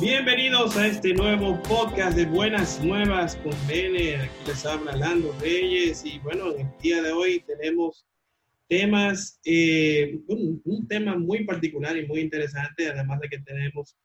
[0.00, 4.16] Bienvenidos a este nuevo podcast de Buenas Nuevas con Bene.
[4.16, 8.04] Aquí les habla Lando Reyes y bueno, en el día de hoy tenemos
[8.66, 13.96] temas, eh, un, un, tema muy particular y muy interesante, además de que tenemos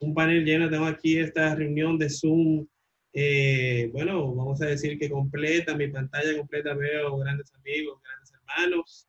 [0.00, 2.66] un panel lleno, tengo aquí esta reunión de Zoom,
[3.12, 9.06] eh, bueno, vamos a decir que completa, mi pantalla completa, veo grandes amigos, grandes hermanos.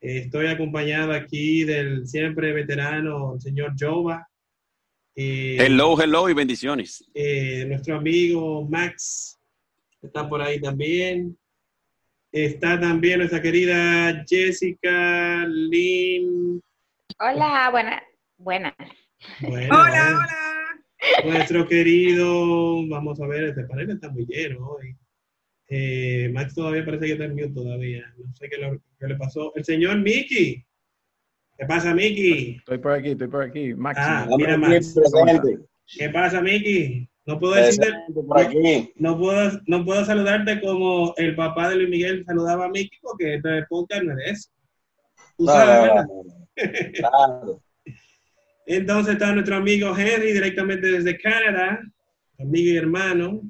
[0.00, 4.28] Eh, estoy acompañado aquí del siempre veterano, el señor Jova.
[5.16, 7.04] Eh, hello, hello y bendiciones.
[7.14, 9.38] Eh, nuestro amigo Max
[10.00, 11.36] está por ahí también.
[12.30, 16.60] Está también nuestra querida Jessica Lynn.
[17.18, 17.70] Hola,
[18.36, 18.74] buenas.
[19.42, 20.28] Hola, hola.
[21.24, 24.96] Nuestro querido, vamos a ver, este panel está muy lleno hoy.
[25.68, 28.04] Eh, Max todavía parece que está en mute todavía.
[28.16, 29.52] No sé qué, lo, qué le pasó.
[29.54, 30.64] El señor Mickey.
[31.56, 32.56] ¿Qué pasa, Miki?
[32.58, 33.74] Estoy por aquí, estoy por aquí.
[33.74, 33.98] Max.
[34.00, 34.94] Ah, mira, Max.
[35.98, 37.08] ¿Qué pasa, Miki?
[37.26, 37.92] No puedo decirte,
[38.96, 43.34] no puedo, no puedo saludarte como el papá de Luis Miguel saludaba a Miki porque
[43.34, 44.50] este podcast no es eso.
[45.36, 46.06] Tú sabes, ¿verdad?
[46.94, 47.62] Claro.
[48.70, 51.80] Entonces está nuestro amigo Henry directamente desde Canadá,
[52.38, 53.40] amigo y hermano.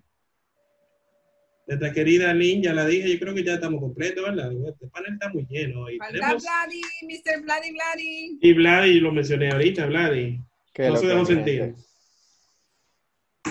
[1.67, 4.53] Nuestra querida Lynn, ya la dije, yo creo que ya estamos completos, ¿verdad?
[4.53, 5.91] Este panel está muy lleno.
[5.91, 6.43] Y Hola, tenemos...
[6.45, 7.43] Vladi, Mr.
[7.43, 8.39] Vladi, Vladi.
[8.41, 10.41] Y Vladi, lo mencioné ahorita, Vladi.
[10.79, 11.75] No se dejó sentir.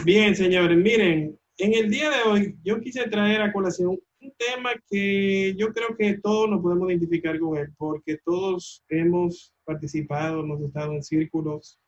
[0.06, 4.00] Bien, señores, miren, en el día de hoy yo quise traer a colación
[4.38, 10.42] tema que yo creo que todos nos podemos identificar con él, porque todos hemos participado,
[10.42, 11.80] hemos estado en círculos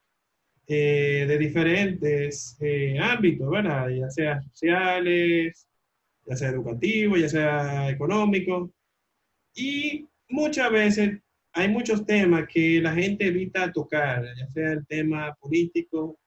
[0.68, 3.90] eh, de diferentes eh, ámbitos, ¿verdad?
[3.90, 5.68] Ya sea sociales,
[6.26, 8.72] ya sea educativo, ya sea económico.
[9.56, 11.20] Y muchas veces
[11.54, 16.20] hay muchos temas que la gente evita tocar, ya sea el tema político,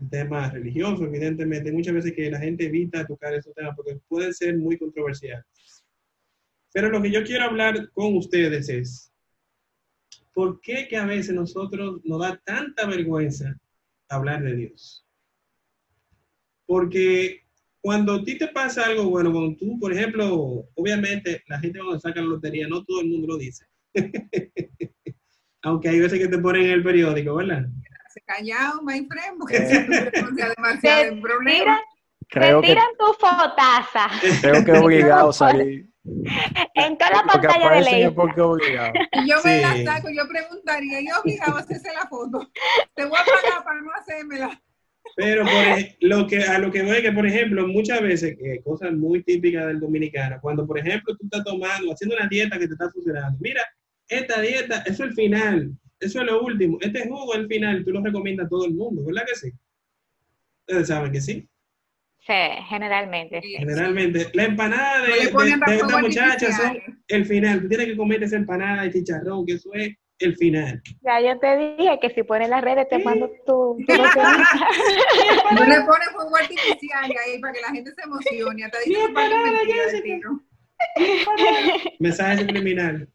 [0.00, 4.32] el tema religioso, evidentemente, muchas veces que la gente evita tocar esos temas porque pueden
[4.34, 5.44] ser muy controversiales.
[6.72, 9.12] Pero lo que yo quiero hablar con ustedes es,
[10.32, 13.56] ¿por qué que a veces nosotros nos da tanta vergüenza
[14.08, 15.06] hablar de Dios?
[16.66, 17.42] Porque
[17.80, 22.00] cuando a ti te pasa algo bueno, cuando tú, por ejemplo, obviamente la gente cuando
[22.00, 23.66] saca la lotería, no todo el mundo lo dice.
[25.62, 27.68] Aunque hay veces que te ponen en el periódico, ¿verdad?
[28.14, 31.80] Se callado, my friend, porque se demasiado en problemas.
[32.28, 34.08] Creo te tiran tu fotaza.
[34.40, 35.90] Creo que es obligado salir.
[36.74, 38.10] En toda la pantalla de ley.
[38.10, 38.92] Porque obligado.
[39.26, 39.62] Yo me sí.
[39.62, 42.48] la saco, yo preguntaría, yo obligado a hacerse la foto.
[42.94, 44.62] Te voy a pagar para no hacérmela.
[45.16, 45.62] Pero por,
[46.00, 49.66] lo que, a lo que voy que, por ejemplo, muchas veces, que cosas muy típicas
[49.66, 53.36] del dominicano, cuando, por ejemplo, tú estás tomando, haciendo una dieta que te está funcionando,
[53.40, 53.62] mira,
[54.06, 57.90] esta dieta, eso es el final, eso es lo último, este jugo el final, tú
[57.90, 59.52] lo recomiendas a todo el mundo, ¿verdad que sí?
[60.66, 61.48] Ustedes saben que sí.
[62.26, 62.32] Sí,
[62.68, 63.42] generalmente.
[63.42, 63.54] Sí.
[63.58, 64.30] Generalmente.
[64.32, 67.60] La empanada de, de, de esta muchacha son el final.
[67.60, 70.82] Tú tienes que comer esa empanada de chicharrón, que eso es el final.
[71.02, 73.76] Ya yo te dije que si pones las redes te mando tu...
[73.76, 73.94] tu
[75.54, 78.64] no le pones fuego artificial ahí para que la gente se emocione.
[78.64, 79.00] Hasta dice
[81.98, 83.08] Mensaje subliminal.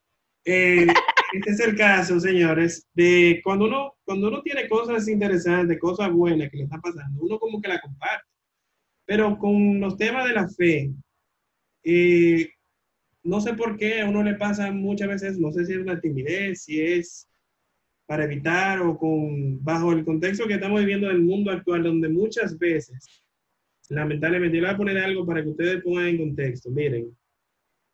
[0.45, 0.87] Eh,
[1.33, 6.49] este es el caso, señores, de cuando uno, cuando uno tiene cosas interesantes, cosas buenas
[6.49, 8.25] que le están pasando, uno como que la comparte.
[9.05, 10.91] Pero con los temas de la fe,
[11.83, 12.49] eh,
[13.23, 15.99] no sé por qué a uno le pasa muchas veces, no sé si es una
[15.99, 17.27] timidez, si es
[18.05, 22.57] para evitar o con, bajo el contexto que estamos viviendo del mundo actual, donde muchas
[22.57, 23.23] veces,
[23.89, 26.71] lamentablemente, yo le voy a poner algo para que ustedes pongan en contexto.
[26.71, 27.15] Miren,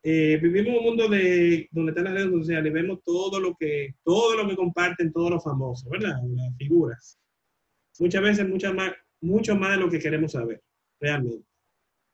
[0.08, 3.94] eh, vivimos en un mundo de, donde están las redes sociales, vemos todo lo que,
[4.04, 6.16] todo lo que comparten todos los famosos, ¿verdad?
[6.28, 7.18] Las figuras.
[7.98, 10.62] Muchas veces, muchas más, mucho más de lo que queremos saber,
[11.00, 11.46] realmente.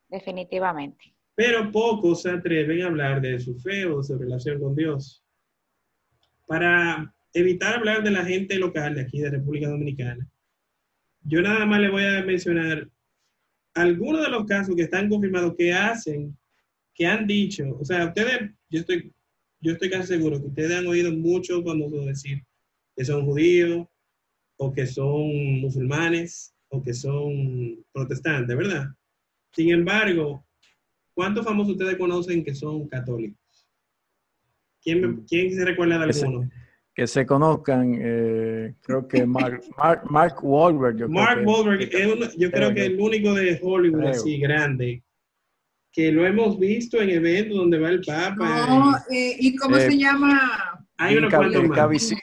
[0.08, 4.74] Definitivamente pero pocos se atreven a hablar de su fe o de su relación con
[4.74, 5.24] Dios.
[6.46, 10.28] Para evitar hablar de la gente local de aquí, de República Dominicana,
[11.22, 12.88] yo nada más le voy a mencionar
[13.74, 16.36] algunos de los casos que están confirmados que hacen,
[16.94, 19.12] que han dicho, o sea, ustedes, yo estoy,
[19.60, 22.42] yo estoy casi seguro que ustedes han oído mucho cuando decir
[22.96, 23.86] que son judíos
[24.58, 28.86] o que son musulmanes o que son protestantes, ¿verdad?
[29.52, 30.44] Sin embargo,
[31.14, 33.38] ¿Cuántos famosos ustedes conocen que son católicos?
[34.82, 36.50] ¿Quién, quién se recuerda de alguno?
[36.94, 40.96] que se conozcan, eh, creo que Mark, Mark, Mark Wahlberg.
[40.98, 44.10] Yo Mark creo que- Wahlberg es uno- yo creo que el único de Hollywood Creo.
[44.10, 45.02] así grande
[45.92, 48.66] que lo hemos visto en eventos donde va el Papa.
[48.66, 50.86] No, eh, ¿y cómo Eh, se llama?
[50.96, 51.76] Hay Jim cuantos más.
[51.76, 52.18] Caviezel.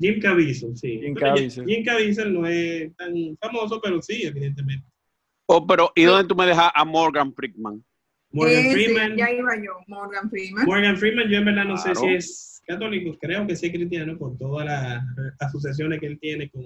[0.00, 1.00] Jim Caviezel, sí.
[1.02, 1.66] Jim Caviezel.
[1.66, 4.86] Jim Caviezel no es tan famoso, pero sí, evidentemente.
[5.46, 7.84] Oh, pero ¿y dónde tú me dejas a Morgan Freeman?
[8.30, 9.16] Morgan Ese, Freeman.
[9.16, 10.66] Ya iba yo, Morgan Freeman.
[10.66, 14.16] Morgan Freeman, yo en verdad no sé si es católico, creo que sí es cristiano
[14.18, 15.02] por todas las
[15.40, 16.62] asociaciones que él tiene con,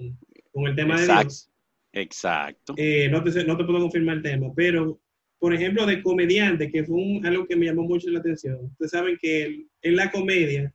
[0.51, 1.07] con el tema de.
[1.07, 1.49] Dios.
[1.93, 2.73] Exacto.
[2.77, 4.99] Eh, no, te, sé- no te puedo confirmar el tema, pero
[5.43, 8.63] por ejemplo, de comediante, que fue un- algo que me llamó mucho la atención.
[8.63, 10.73] Ustedes saben que en la comedia,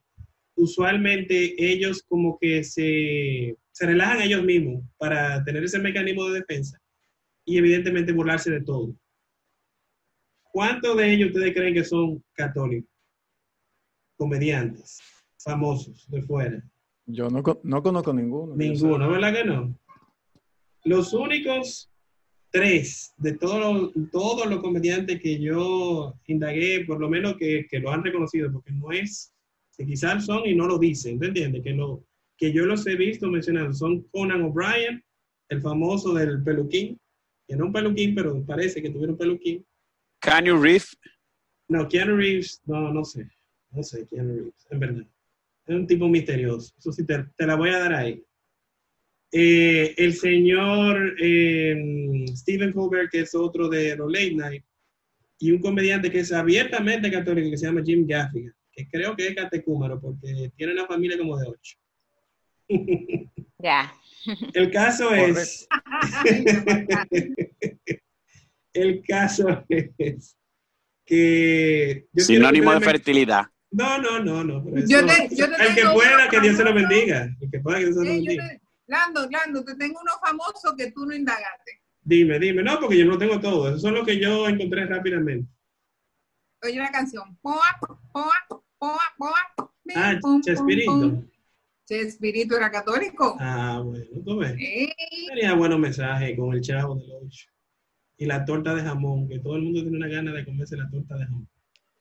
[0.57, 6.79] usualmente ellos como que se, se relajan ellos mismos para tener ese mecanismo de defensa
[7.47, 8.95] y evidentemente burlarse de todo.
[10.53, 12.91] ¿Cuántos de ellos ustedes creen que son católicos?
[14.19, 14.99] Comediantes,
[15.43, 16.63] famosos, de fuera.
[17.07, 18.55] Yo no, no conozco ninguno.
[18.55, 19.75] Ninguno, ¿verdad que no?
[20.85, 21.91] Los únicos
[22.51, 23.61] tres de todos
[23.95, 28.53] los, todos los comediantes que yo indagué, por lo menos que, que lo han reconocido,
[28.53, 29.33] porque no es,
[29.77, 31.63] que quizás son y no lo dicen, ¿te entiendes?
[31.63, 32.05] Que, lo,
[32.37, 35.03] que yo los he visto mencionando, son Conan O'Brien,
[35.49, 36.99] el famoso del peluquín,
[37.47, 39.65] que no un peluquín, pero parece que tuvieron peluquín.
[40.21, 40.93] Canyon Reef,
[41.69, 43.29] No, Keanu Reeves, no, no sé,
[43.71, 45.07] no sé, Keanu Reeves, en verdad.
[45.67, 48.23] Es un tipo misterioso, eso sí, te, te la voy a dar ahí.
[49.31, 54.65] Eh, el señor eh, Stephen Colbert, que es otro de los Late Night,
[55.39, 59.29] y un comediante que es abiertamente católico, que se llama Jim Gaffigan, que creo que
[59.29, 61.77] es catecúmeno, porque tiene una familia como de ocho.
[63.61, 63.93] Ya.
[64.55, 65.67] El caso es...
[68.73, 70.37] el caso es
[71.05, 72.07] que...
[72.13, 73.47] yo sinónimo de fertilidad.
[73.71, 74.65] No, no, no, no.
[74.87, 77.29] Yo eso- te- yo te el que pueda, que Dios se lo bendiga.
[77.41, 78.59] El que pueda, que Dios se lo bendiga.
[78.89, 81.83] Lando, Lando, te tengo uno famoso que tú no indagaste.
[82.03, 82.63] Dime, dime.
[82.63, 83.69] No, porque yo no tengo todo.
[83.69, 85.49] Esos son los que yo encontré rápidamente.
[86.65, 87.37] Oye la canción.
[87.41, 87.79] Poa,
[88.13, 88.33] poa,
[88.79, 89.35] poa, poa.
[89.95, 90.91] Ah, Pum, Chespirito.
[90.91, 91.27] pum.
[91.87, 93.37] Chespirito era católico.
[93.41, 94.55] Ah, bueno, tú ves.
[94.59, 94.93] Ey,
[95.29, 97.47] Tenía buenos mensajes con el chavo del 8.
[98.19, 100.89] Y la torta de jamón, que todo el mundo tiene una gana de comerse la
[100.91, 101.49] torta de jamón.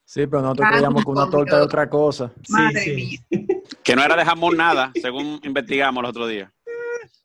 [0.06, 2.32] Sí, pero nosotros creíamos que una torta es otra cosa.
[2.44, 2.96] Sí, Madre sí.
[3.30, 3.48] mía.
[3.84, 6.52] Que no era de jamón nada, según investigamos el otro día.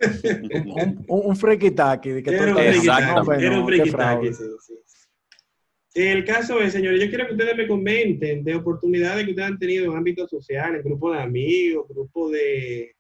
[0.03, 3.33] Un, un, un frikitaki de que Era un Exacto.
[3.33, 4.75] era bueno, sí, sí.
[5.95, 9.59] El caso es, señores, yo quiero que ustedes me comenten de oportunidades que ustedes han
[9.59, 12.97] tenido en ámbitos sociales, en grupos de amigos, grupos de,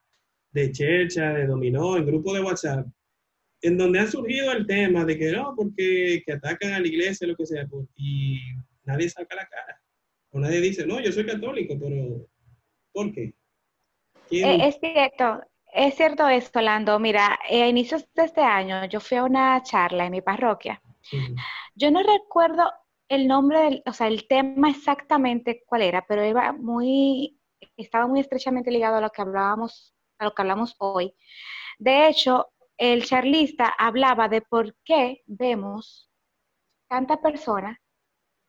[0.50, 2.86] de chercha, de dominó, en grupos de WhatsApp,
[3.62, 7.26] en donde ha surgido el tema de que no, porque que atacan a la iglesia,
[7.26, 8.40] lo que sea, por- y
[8.84, 9.80] nadie saca la cara.
[10.30, 12.28] O nadie dice, no, yo soy católico, pero
[12.92, 13.32] ¿por qué?
[14.28, 15.40] ¿Quién- Eh, es cierto,
[15.72, 16.98] es cierto esto, Lando.
[16.98, 20.82] Mira, eh, a inicios de este año yo fui a una charla en mi parroquia.
[21.74, 22.70] Yo no recuerdo
[23.08, 27.38] el nombre del, o sea, el tema exactamente cuál era, pero iba muy,
[27.76, 31.14] estaba muy estrechamente ligado a lo que hablábamos, a lo que hablamos hoy.
[31.78, 36.10] De hecho, el charlista hablaba de por qué vemos
[36.88, 37.78] tantas personas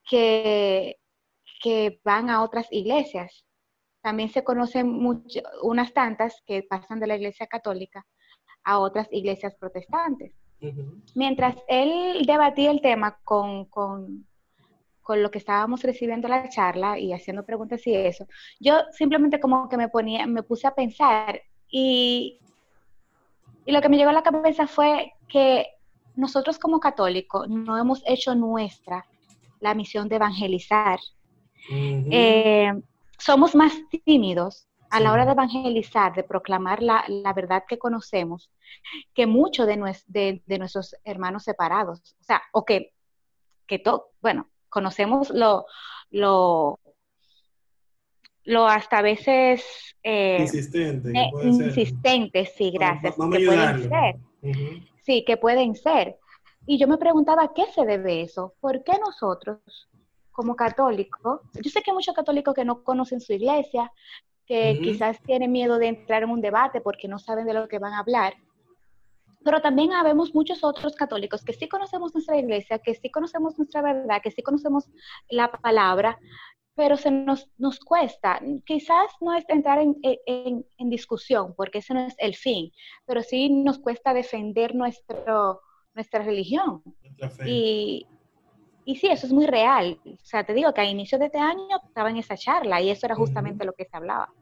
[0.04, 0.98] que,
[1.62, 3.46] que van a otras iglesias.
[4.04, 8.06] También se conocen mucho, unas tantas que pasan de la iglesia católica
[8.66, 10.34] a otras iglesias protestantes.
[11.16, 14.28] Mientras él debatía el tema con, con,
[15.02, 18.28] con lo que estábamos recibiendo la charla y haciendo preguntas y eso,
[18.60, 22.40] yo simplemente como que me ponía, me puse a pensar y,
[23.66, 25.68] y lo que me llegó a la cabeza fue que
[26.16, 29.06] nosotros como católicos no hemos hecho nuestra
[29.62, 31.00] la misión de evangelizar.
[31.70, 32.70] Eh,
[33.26, 33.74] somos más
[34.06, 38.52] tímidos a la hora de evangelizar, de proclamar la, la verdad que conocemos,
[39.14, 42.00] que muchos de, nues- de- de nuestros hermanos separados.
[42.22, 42.94] O sea, o que,
[43.66, 45.66] que to- bueno, conocemos lo,
[46.12, 46.80] lo,
[48.44, 49.64] lo hasta a veces
[50.04, 54.16] eh, Insistente, eh, insistentes, sí, gracias, Vamos que pueden ser.
[55.06, 56.18] Sí, que pueden ser.
[56.66, 58.54] Y yo me preguntaba, ¿qué se debe eso?
[58.60, 59.60] ¿Por qué nosotros,
[60.34, 63.92] como católicos, yo sé que hay muchos católicos que no conocen su iglesia,
[64.46, 67.80] que quizás tienen miedo de entrar en un debate porque no saben de lo que
[67.80, 68.34] van a hablar,
[69.46, 73.82] pero también habemos muchos otros católicos que sí conocemos nuestra iglesia, que sí conocemos nuestra
[73.82, 74.90] verdad, que sí conocemos
[75.30, 76.18] la palabra,
[76.76, 78.40] pero se nos, nos cuesta.
[78.66, 82.72] Quizás no es entrar en, en- en discusión, porque ese no es el fin,
[83.06, 85.62] pero sí nos cuesta defender nuestro,
[85.94, 86.82] nuestra religión.
[87.50, 88.08] Y,
[88.86, 90.00] y sí, eso es muy real.
[90.06, 92.90] O sea, te digo que a inicios de este año estaba en esa charla y
[92.90, 94.34] eso era justamente lo que se hablaba.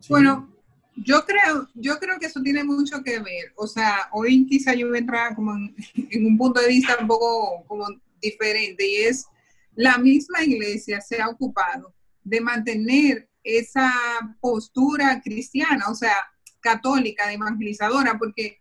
[0.00, 0.08] Sí.
[0.10, 0.52] Bueno,
[0.96, 3.52] Yo creo, yo creo que eso tiene mucho que ver.
[3.56, 5.74] O sea, hoy quizá yo voy a entrar como en,
[6.10, 7.86] en un punto de vista un poco como
[8.20, 9.26] diferente y es
[9.74, 11.94] la misma iglesia se ha ocupado
[12.24, 13.92] de mantener esa
[14.40, 16.16] postura cristiana, o sea,
[16.60, 18.58] católica, de evangelizadora, porque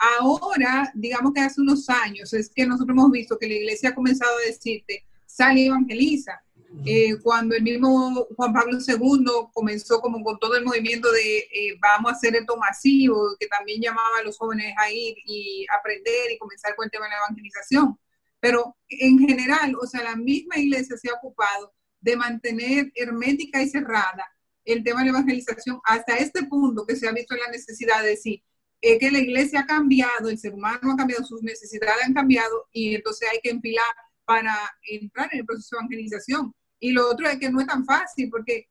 [0.00, 3.94] ahora, digamos que hace unos años, es que nosotros hemos visto que la iglesia ha
[3.94, 6.42] comenzado a decirte, sal y evangeliza.
[6.86, 11.76] Eh, cuando el mismo Juan Pablo II comenzó como con todo el movimiento de eh,
[11.80, 16.30] vamos a hacer esto masivo, que también llamaba a los jóvenes a ir y aprender
[16.30, 17.98] y comenzar con el tema de la evangelización.
[18.38, 23.68] Pero en general, o sea, la misma iglesia se ha ocupado de mantener hermética y
[23.68, 24.24] cerrada
[24.64, 28.10] el tema de la evangelización hasta este punto que se ha visto la necesidad de
[28.10, 28.42] decir
[28.82, 32.68] eh, que la iglesia ha cambiado, el ser humano ha cambiado, sus necesidades han cambiado
[32.72, 33.84] y entonces hay que empilar
[34.24, 34.56] para
[34.88, 36.54] entrar en el proceso de evangelización.
[36.78, 38.68] Y lo otro es que no es tan fácil porque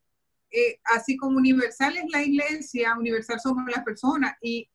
[0.50, 4.68] eh, así como universal es la iglesia, universal somos las personas y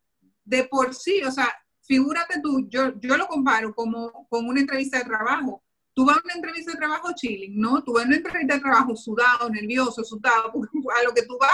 [0.45, 4.99] de por sí, o sea, figúrate tú, yo, yo lo comparo como con una entrevista
[4.99, 5.63] de trabajo.
[5.93, 7.83] Tú vas a una entrevista de trabajo chilling, ¿no?
[7.83, 10.51] Tú vas a una entrevista de trabajo sudado, nervioso, sudado,
[10.99, 11.51] a lo que tú vas.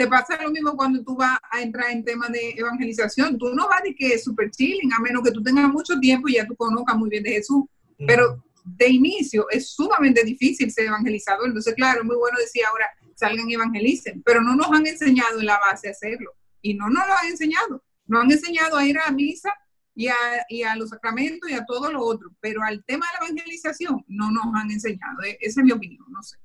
[0.00, 3.36] Te pasa lo mismo cuando tú vas a entrar en temas de evangelización.
[3.36, 6.26] Tú no vas de que es súper chilling, a menos que tú tengas mucho tiempo
[6.26, 7.64] y ya tú conozcas muy bien de Jesús.
[8.06, 11.48] Pero de inicio es sumamente difícil ser evangelizador.
[11.48, 15.38] Entonces, claro, es muy bueno decir ahora, salgan y evangelicen, pero no nos han enseñado
[15.38, 16.32] en la base a hacerlo.
[16.62, 17.84] Y no nos lo han enseñado.
[18.06, 19.52] Nos han enseñado a ir a la misa
[19.94, 20.16] y a,
[20.48, 24.02] y a, los sacramentos y a todo lo otro, pero al tema de la evangelización
[24.08, 25.22] no nos han enseñado.
[25.26, 26.38] E, esa es mi opinión, no sé.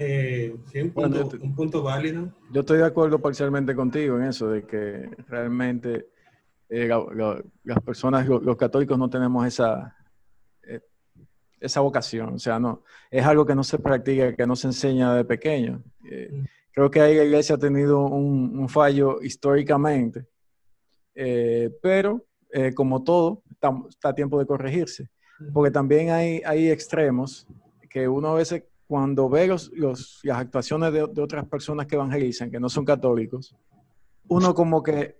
[0.00, 2.32] Eh, sí, un punto, bueno, un punto, válido.
[2.52, 6.10] Yo estoy de acuerdo parcialmente contigo en eso, de que realmente
[6.68, 9.96] eh, la, la, las personas, los, los, católicos no tenemos esa,
[10.62, 10.80] eh,
[11.58, 15.14] esa vocación, o sea, no, es algo que no se practica, que no se enseña
[15.14, 15.82] de pequeño.
[16.00, 16.44] Mm.
[16.70, 20.26] Creo que ahí la iglesia ha tenido un, un fallo históricamente,
[21.82, 22.24] pero
[22.76, 25.10] como todo, está, está, a tiempo de corregirse.
[25.52, 27.48] Porque también hay, hay extremos
[27.90, 31.94] que uno a veces cuando ve los, los, las actuaciones de, de, otras personas que
[31.94, 33.54] evangelizan, que no son católicos,
[34.28, 35.16] uno como que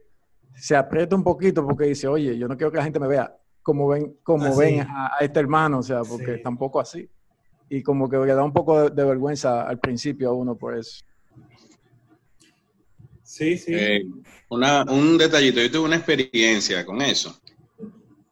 [0.56, 3.32] se aprieta un poquito porque dice, oye, yo no quiero que la gente me vea
[3.62, 4.58] como ven, como así.
[4.58, 6.42] ven a, a, este hermano, o sea, porque sí.
[6.42, 7.06] tampoco así.
[7.68, 10.76] Y como que le da un poco de, de vergüenza al principio a uno por
[10.76, 11.04] eso.
[13.22, 13.74] Sí, sí.
[13.74, 14.06] Eh,
[14.48, 17.38] una, un detallito, yo tuve una experiencia con eso.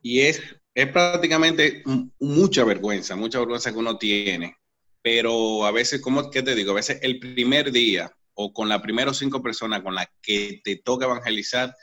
[0.00, 0.40] Y es,
[0.75, 1.83] es prácticamente
[2.19, 4.57] mucha vergüenza, mucha vergüenza que uno tiene.
[5.06, 6.72] Pero a veces, ¿cómo qué te digo?
[6.72, 10.75] A veces el primer día o con las primeras cinco personas con las que te
[10.78, 11.76] toca evangelizar,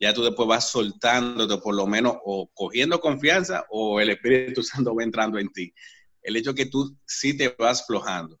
[0.00, 4.94] ya tú después vas soltándote por lo menos o cogiendo confianza o el Espíritu Santo
[4.94, 5.74] va entrando en ti.
[6.22, 8.40] El hecho que tú sí te vas flojando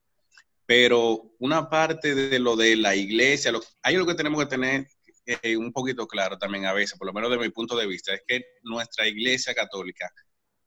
[0.64, 4.86] pero una parte de lo de la iglesia, hay algo que tenemos que tener
[5.26, 8.14] eh, un poquito claro también a veces, por lo menos de mi punto de vista,
[8.14, 10.08] es que nuestra iglesia católica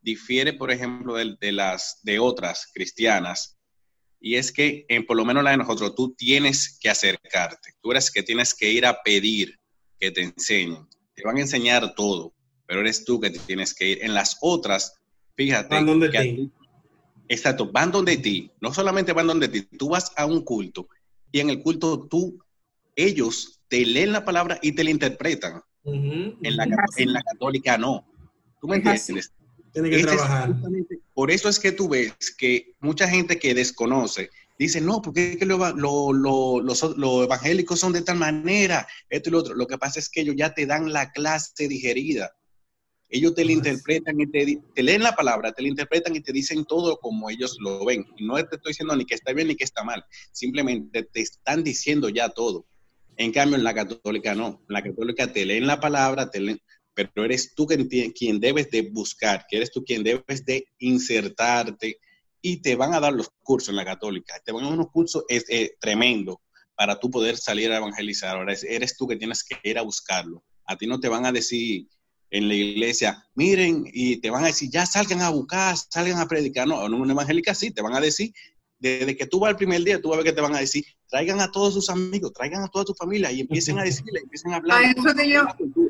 [0.02, 3.58] difiere, por ejemplo, de, de las de otras cristianas,
[4.26, 7.92] y es que en, por lo menos la de nosotros, tú tienes que acercarte, tú
[7.92, 9.60] eres que tienes que ir a pedir
[10.00, 12.34] que te enseñen, te van a enseñar todo,
[12.66, 14.00] pero eres tú que tienes que ir.
[14.02, 14.96] En las otras,
[15.36, 15.76] fíjate,
[16.10, 16.48] que,
[17.28, 20.88] Exacto, van donde ti, no solamente van donde ti, tú vas a un culto
[21.30, 22.40] y en el culto tú,
[22.96, 25.62] ellos te leen la palabra y te la interpretan.
[25.84, 26.38] Uh -huh.
[26.42, 26.64] en, la,
[26.96, 28.08] en, la, católica no.
[28.62, 29.34] ¿Tú me entiendes?
[29.74, 30.56] Tiene que trabajar.
[31.14, 35.38] por eso es que tú ves que mucha gente que desconoce dice, no, porque es
[35.38, 39.56] que lo, lo, lo, los, los evangélicos son de tal manera, esto y lo otro.
[39.56, 42.32] Lo que pasa es que ellos ya te dan la clase digerida
[43.14, 46.34] ellos te lo interpretan y te, te, leen la palabra, te la interpretan y te
[46.34, 48.06] dicen todo como ellos lo ven.
[48.18, 51.22] Y no te estoy diciendo ni que está bien ni que está mal, simplemente te
[51.22, 52.66] están diciendo ya todo.
[53.16, 54.64] En cambio, en la católica no.
[54.68, 56.60] En la católica te leen la palabra, te leen,
[56.94, 62.00] pero eres tú quien, debes de buscar, que eres tú quien debes de insertarte
[62.42, 64.36] y te van a dar los cursos en la católica.
[64.44, 66.38] Te van a dar unos cursos es, eh, tremendos
[66.76, 68.36] para tú poder salir a evangelizar.
[68.36, 70.44] Ahora eres tú que tienes que ir a buscarlo.
[70.66, 71.88] A ti no te van a decir
[72.30, 76.28] en la iglesia, miren, y te van a decir, ya salgan a buscar, salgan a
[76.28, 76.68] predicar.
[76.68, 78.34] No, en una evangélica sí, te van a decir,
[78.80, 80.60] desde que tú vas el primer día, tú vas a ver que te van a
[80.60, 80.84] decir,
[81.14, 84.52] traigan a todos sus amigos, traigan a toda tu familia y empiecen a decirle, empiecen
[84.52, 84.84] a hablar.
[84.84, 85.46] A eso que yo,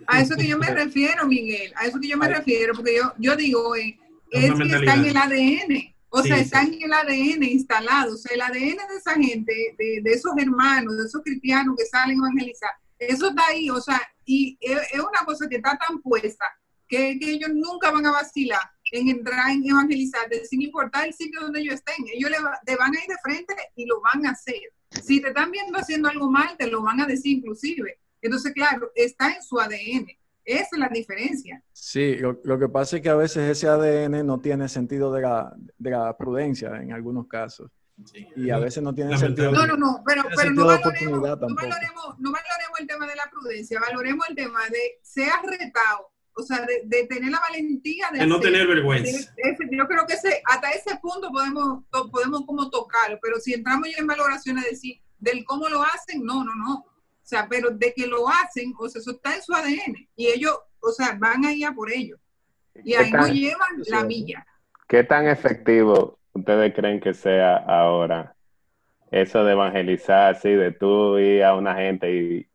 [0.05, 3.13] a eso que yo me refiero, Miguel, a eso que yo me refiero, porque yo,
[3.17, 3.97] yo digo, eh,
[4.31, 5.95] es que está en el ADN.
[6.09, 6.43] O sí, sea, sí.
[6.43, 8.15] está en el ADN instalado.
[8.15, 11.85] O sea, el ADN de esa gente, de, de esos hermanos, de esos cristianos que
[11.85, 16.01] salen a evangelizar, eso está ahí, o sea, y es una cosa que está tan
[16.01, 16.45] puesta
[16.85, 18.61] que, que ellos nunca van a vacilar
[18.91, 22.05] en entrar en evangelizar, sin importar el sitio donde ellos estén.
[22.13, 24.61] Ellos le, te van a ir de frente y lo van a hacer.
[25.01, 27.99] Si te están viendo haciendo algo mal, te lo van a decir inclusive.
[28.21, 30.07] Entonces, claro, está en su ADN.
[30.45, 31.63] Esa es la diferencia.
[31.71, 35.21] Sí, lo, lo que pasa es que a veces ese ADN no tiene sentido de
[35.21, 37.71] la, de la prudencia en algunos casos.
[38.05, 38.27] Sí.
[38.35, 39.51] Y a veces no tiene sentido.
[39.51, 41.69] No, no, no, pero, pero no, valoremos, oportunidad no, tampoco.
[41.69, 46.41] valoremos, no valoremos el tema de la prudencia, valoremos el tema de ser retado, o
[46.43, 49.33] sea, de, de tener la valentía de, De no hacer- tener vergüenza.
[49.71, 53.89] yo creo que ese, hasta ese punto podemos, to- podemos como tocarlo, pero si entramos
[53.89, 56.73] ya en valoraciones de decir del cómo lo hacen, no, no, no.
[56.75, 60.27] O sea, pero de que lo hacen, o sea, eso está en su ADN y
[60.27, 62.17] ellos, o sea, van ahí a por ello.
[62.75, 64.45] Y ¿Qué ahí no tan, llevan la milla.
[64.87, 68.35] qué tan efectivo ustedes creen que sea ahora
[69.11, 72.47] eso de evangelizar así, de tú ir a una gente y,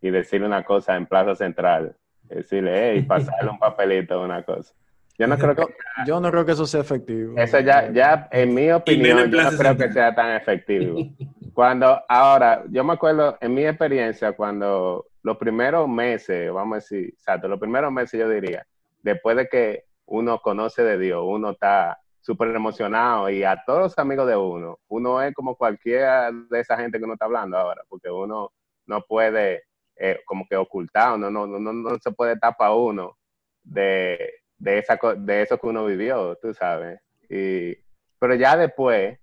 [0.00, 1.96] y decirle una cosa en Plaza Central?
[2.34, 4.72] Decirle, hey, pasarle un papelito o una cosa.
[5.18, 5.62] Yo no creo que
[6.06, 7.34] Yo no creo que eso sea efectivo.
[7.36, 10.96] Eso ya, ya en mi opinión, yo no creo que sea tan efectivo.
[11.54, 17.10] Cuando, ahora, yo me acuerdo en mi experiencia, cuando los primeros meses, vamos a decir,
[17.10, 18.66] exacto, los primeros meses yo diría,
[19.02, 23.98] después de que uno conoce de Dios, uno está súper emocionado y a todos los
[23.98, 27.82] amigos de uno, uno es como cualquiera de esa gente que uno está hablando ahora,
[27.88, 28.52] porque uno
[28.86, 29.64] no puede
[29.96, 33.16] eh, como que ocultar, uno no, no, no, no se puede tapar uno
[33.62, 37.00] de, de, esa, de eso que uno vivió, tú sabes.
[37.28, 37.76] Y,
[38.18, 39.18] pero ya después,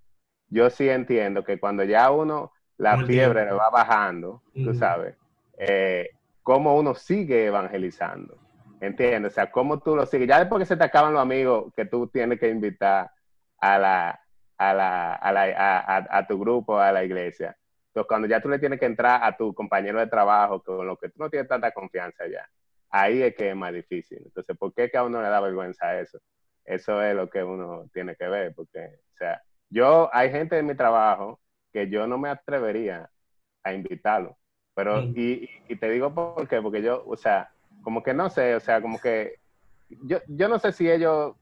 [0.47, 4.79] yo sí entiendo que cuando ya uno, la fiebre le va bajando, tú Ujú.
[4.79, 5.15] sabes,
[5.57, 6.09] eh,
[6.41, 8.37] cómo uno sigue evangelizando.
[8.81, 9.33] ¿Entiendes?
[9.33, 10.29] O sea, cómo tú lo sigues.
[10.29, 13.11] Ya después que se te acaban los amigos que tú tienes que invitar
[13.59, 14.21] a la,
[14.57, 17.57] a la, a la, a tu grupo, a la iglesia.
[17.89, 20.95] Entonces, cuando ya tú le tienes que entrar a tu compañero de trabajo con lo
[20.97, 22.47] que tú no tienes tanta confianza ya,
[22.89, 24.19] ahí es que es más difícil.
[24.25, 26.19] Entonces, ¿por qué que a uno le da vergüenza eso?
[26.65, 28.79] Eso es lo que uno tiene que ver, porque,
[29.13, 31.39] o sea, yo, hay gente en mi trabajo
[31.73, 33.09] que yo no me atrevería
[33.63, 34.37] a invitarlo,
[34.75, 35.13] pero, Mm.
[35.15, 38.55] y, y- y te digo por qué, porque yo, o sea, como que no sé,
[38.55, 39.39] o sea, como que,
[40.03, 41.35] yo, yo no sé si ellos,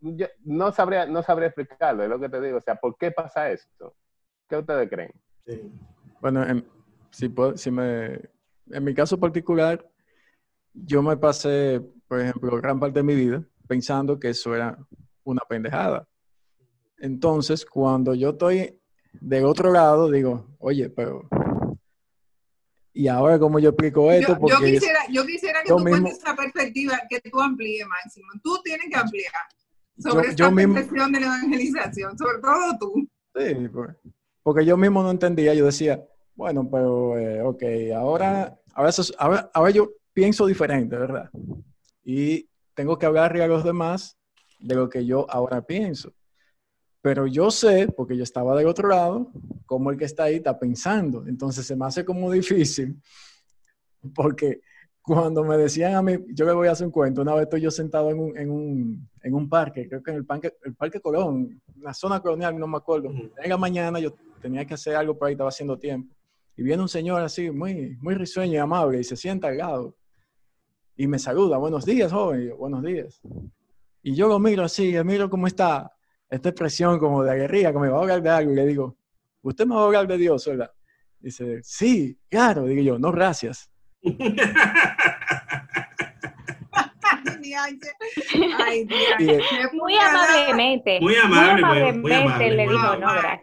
[0.00, 3.10] yo no sabría, no sabría explicarlo, es lo que te digo, o sea, ¿por qué
[3.10, 3.94] pasa esto?
[4.48, 5.12] ¿Qué ustedes creen?
[5.46, 5.70] Sí.
[6.20, 6.66] Bueno, en,
[7.10, 8.14] si, puedo- si me,
[8.70, 9.86] en mi caso particular,
[10.74, 14.76] yo me pasé, por ejemplo, gran parte de mi vida pensando que eso era
[15.24, 16.06] una pendejada.
[16.98, 18.78] Entonces, cuando yo estoy
[19.12, 21.28] del otro lado, digo, oye, pero...
[22.92, 24.32] ¿Y ahora cómo yo explico esto?
[24.32, 27.40] Yo, yo Porque quisiera, yo quisiera que yo tú mismo- cuentes esa perspectiva, que tú
[27.40, 28.26] amplíes, Máximo.
[28.42, 29.32] Tú tienes que ampliar
[29.98, 33.08] sobre Yo- esta yo mismo- percepción de la evangelización, sobre todo tú.
[33.36, 33.90] Sí, pues,
[34.46, 36.06] porque yo mismo no entendía, yo decía,
[36.36, 37.64] bueno, pero, eh, ok,
[37.96, 41.28] ahora, ahora, ahora, ahora yo pienso diferente, ¿verdad?
[42.04, 44.16] Y tengo que hablarle a los demás
[44.60, 46.12] de lo que yo ahora pienso.
[47.02, 49.32] Pero yo sé, porque yo estaba del otro lado,
[49.66, 51.26] cómo el que está ahí está pensando.
[51.26, 53.02] Entonces se me hace como difícil,
[54.14, 54.60] porque
[55.06, 57.60] cuando me decían a mí, yo le voy a hacer un cuento, una vez estoy
[57.60, 60.74] yo sentado en un, en un, en un parque, creo que en el parque, el
[60.74, 63.10] parque Colón, la zona colonial, no me acuerdo.
[63.10, 63.30] Ujú.
[63.40, 66.12] En la mañana yo tenía que hacer algo por ahí, estaba haciendo tiempo.
[66.56, 69.96] Y viene un señor así, muy, muy risueño y amable, y se sienta al lado.
[70.96, 72.42] Y me saluda, buenos días, joven.
[72.42, 73.20] Y yo, buenos días.
[74.02, 75.92] Y yo lo miro así, le miro cómo está
[76.28, 78.50] esta expresión como de aguerrida, que me va a hablar de algo.
[78.50, 78.96] Y le digo,
[79.42, 80.72] ¿usted me va a hablar de Dios, verdad?
[81.20, 82.64] Dice, sí, claro.
[82.64, 83.70] Digo yo, no, gracias.
[87.58, 88.88] Ay,
[89.72, 91.00] Muy amablemente.
[91.00, 93.40] Muy amable, muy- muy amable, le dijo, no, gracias.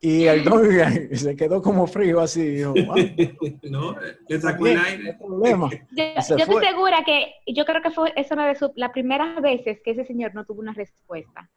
[0.00, 0.62] y el don
[1.16, 2.42] se quedó como frío así.
[2.42, 2.94] Dijo, "Ah,
[3.70, 3.96] no,
[4.28, 5.14] le sacó el aire.
[5.14, 5.70] problema.
[5.90, 9.80] Yo, estoy segura que, yo creo que fue esa una de sus, las primeras veces
[9.84, 11.48] que ese señor no tuvo una respuesta.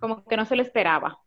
[0.00, 1.18] Como que no se lo esperaba.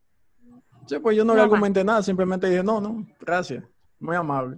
[0.85, 1.45] Sí, pues yo no le más.
[1.45, 3.63] argumenté nada, simplemente dije, no, no, gracias.
[3.99, 4.57] Muy amable.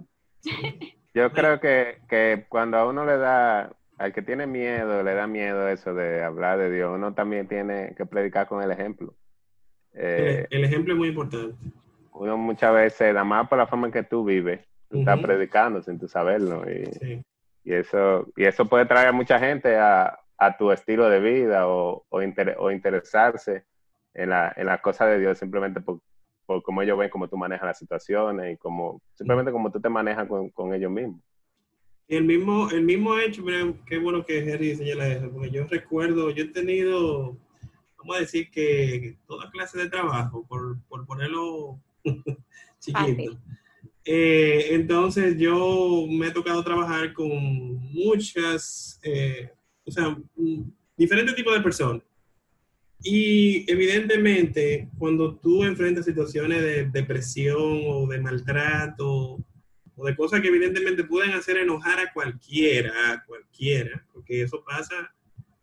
[1.18, 5.26] Yo creo que, que cuando a uno le da, al que tiene miedo, le da
[5.26, 9.14] miedo eso de hablar de Dios, uno también tiene que predicar con el ejemplo.
[9.94, 11.54] Eh, El, el ejemplo es muy importante.
[12.12, 15.82] uno muchas veces, nada más por la forma en que tú vives, tú estás predicando
[15.82, 16.62] sin tú saberlo.
[16.70, 17.22] Y, Sí.
[17.64, 21.66] y eso y eso puede traer a mucha gente a, a tu estilo de vida
[21.68, 23.64] o, o, inter- o interesarse
[24.14, 25.98] en la, en las cosas de Dios simplemente por,
[26.48, 29.90] por cómo ellos ven cómo tú manejas las situaciones y como simplemente como tú te
[29.90, 31.20] manejas con, con ellos mismos.
[32.08, 35.66] Y el mismo, el mismo hecho, mira, qué bueno que Henry señala eso, porque yo
[35.66, 37.36] recuerdo, yo he tenido,
[37.98, 41.78] vamos a decir que toda clase de trabajo, por, por ponerlo
[42.80, 43.38] chiquito.
[44.06, 47.28] Eh, entonces yo me he tocado trabajar con
[47.92, 49.50] muchas, eh,
[49.84, 50.16] o sea,
[50.96, 52.07] diferentes tipos de personas.
[53.02, 59.38] Y evidentemente, cuando tú enfrentas situaciones de depresión o de maltrato,
[59.94, 65.12] o de cosas que evidentemente pueden hacer enojar a cualquiera, a cualquiera, porque eso pasa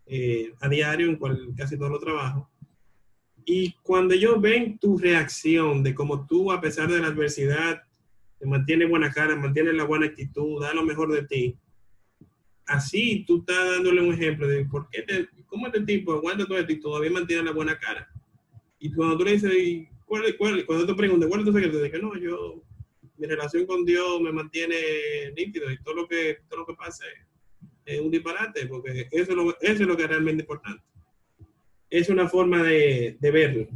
[0.08, 2.48] eh, a diario en cual- casi todos los trabajos.
[3.46, 7.82] Y cuando ellos ven tu reacción de cómo tú, a pesar de la adversidad,
[8.40, 11.58] te mantienes buena cara, mantienes la buena actitud, da lo mejor de ti,
[12.68, 16.58] así tú estás dándole un ejemplo de por qué, te, cómo este tipo aguanta todo
[16.58, 18.10] esto y todavía mantiene la buena cara.
[18.80, 21.82] Y cuando tú le dices, ¿y cuál, cuál, cuando te preguntan, ¿cuál es tu secreto?
[21.82, 22.62] Dice, no, yo,
[23.18, 24.76] mi relación con Dios me mantiene
[25.36, 27.06] nítido y todo lo que, todo lo que pase
[27.86, 30.84] es un disparate, porque eso es lo, eso es lo que es realmente importante.
[31.90, 33.68] Es una forma de, de verlo.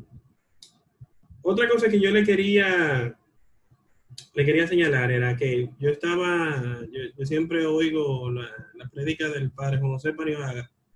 [1.42, 3.18] Otra cosa que yo le quería,
[4.34, 6.82] le quería señalar era que yo estaba,
[7.18, 10.14] yo, siempre oigo la, la prédica del padre José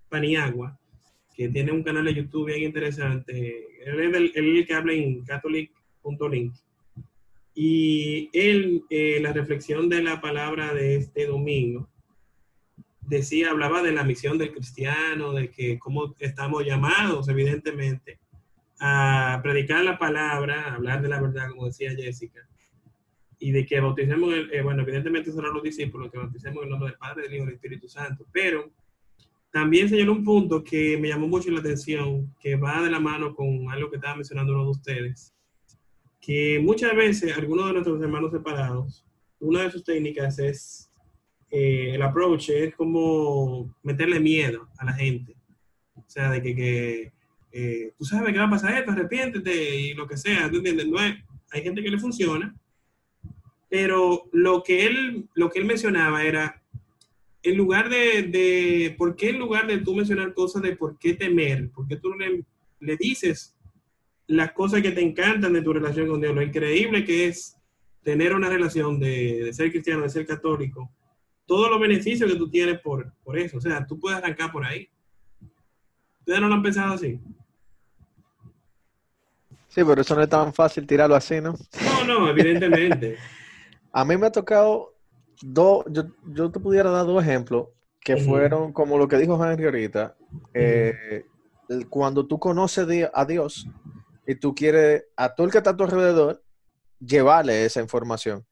[0.10, 0.80] Paniagua,
[1.36, 3.68] que tiene un canal de YouTube bien interesante.
[3.86, 6.54] Él es el, él es el que habla en catholic.link.
[7.56, 11.90] Y él, eh, la reflexión de la palabra de este domingo,
[13.02, 18.20] decía, hablaba de la misión del cristiano, de que cómo estamos llamados, evidentemente,
[18.80, 22.48] a predicar la palabra, a hablar de la verdad, como decía Jessica,
[23.40, 26.70] y de que bauticemos, el- eh, bueno, evidentemente serán los discípulos, que bauticemos en el
[26.70, 28.72] nombre del Padre, del Hijo y del Espíritu Santo, pero
[29.52, 33.36] también señaló un punto que me llamó mucho la atención, que va de la mano
[33.36, 35.34] con algo que estaba mencionando uno de ustedes,
[36.20, 39.06] que muchas veces algunos de nuestros hermanos separados,
[39.40, 40.90] una de sus técnicas es
[41.56, 45.36] eh, el approach es como meterle miedo a la gente.
[45.96, 47.12] O sea, de que, que,
[47.52, 50.88] eh, tú sabes que va a pasar esto, arrepiéntete y lo que sea, ¿tú entiendes?
[50.88, 51.16] No es-
[51.52, 52.56] hay gente que le funciona,
[53.74, 56.62] pero lo que él, lo que él mencionaba era,
[57.42, 61.16] en lugar de, de, ¿por qué en lugar de tú mencionar cosas de por qué
[61.16, 61.72] temer?
[61.72, 62.46] ¿Por qué tú le,
[62.82, 63.56] le dices
[64.28, 66.36] las cosas que te encantan de tu relación con Dios?
[66.36, 67.58] Lo increíble que es
[68.04, 70.92] tener una relación de, de ser cristiano, de ser católico,
[71.48, 73.58] todos los beneficios que tú tienes por, por eso.
[73.58, 74.88] O sea, tú puedes arrancar por ahí.
[76.20, 77.20] ¿Ustedes no lo han pensado así?
[79.68, 81.56] Sí, pero eso no es tan fácil tirarlo así, ¿no?
[81.82, 83.18] No, no, evidentemente.
[83.94, 84.96] A mí me ha tocado
[85.42, 87.68] dos, yo, yo te pudiera dar dos ejemplos
[88.02, 90.16] que fueron como lo que dijo Henry ahorita.
[90.54, 91.26] eh,
[91.90, 93.68] cuando tú conoces a Dios
[94.28, 96.44] y tú quieres a todo el que está a tu alrededor
[97.00, 98.46] llevarle esa información.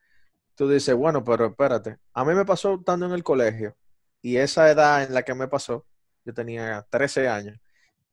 [0.56, 1.98] Tú dices, bueno, pero espérate.
[2.14, 3.76] A mí me pasó estando en el colegio
[4.22, 5.86] y esa edad en la que me pasó,
[6.24, 7.60] yo tenía 13 años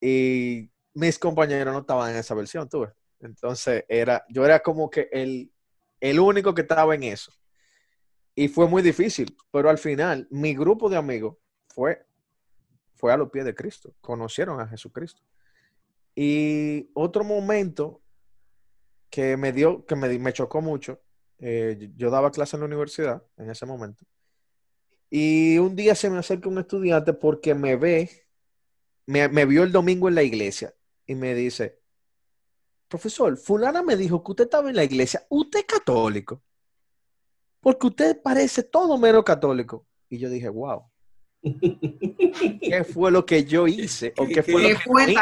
[0.01, 2.91] y mis compañeros no estaban en esa versión, tú ves.
[3.21, 5.51] Entonces, era, yo era como que el,
[6.01, 7.33] el único que estaba en eso.
[8.35, 11.37] Y fue muy difícil, pero al final mi grupo de amigos
[11.69, 12.07] fue,
[12.95, 15.23] fue a los pies de Cristo, conocieron a Jesucristo.
[16.15, 18.03] Y otro momento
[19.11, 21.01] que me dio, que me, me chocó mucho,
[21.39, 24.05] eh, yo daba clase en la universidad en ese momento,
[25.11, 28.11] y un día se me acerca un estudiante porque me ve,
[29.07, 30.75] me, me vio el domingo en la iglesia
[31.07, 31.78] y me dice,
[32.89, 36.43] profesor, fulana me dijo que usted estaba en la iglesia, usted es católico,
[37.61, 39.87] porque usted parece todo menos católico.
[40.09, 40.85] Y yo dije, wow,
[41.43, 44.13] ¿qué fue lo que yo hice?
[44.17, 45.17] ¿O qué fue lo que.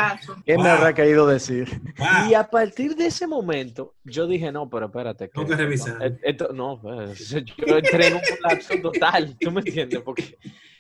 [0.45, 1.69] ¿Qué me habrá querido decir?
[1.99, 2.31] Wow.
[2.31, 5.29] y a partir de ese momento, yo dije, no, pero espérate.
[5.29, 5.99] Tengo que revisar.
[5.99, 7.29] no, esto- no, pues,
[7.67, 10.01] yo entré en un colapso total, ¿tú me entiendes?
[10.03, 10.39] Porque